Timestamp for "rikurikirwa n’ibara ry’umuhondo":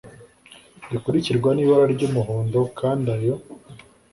0.89-2.59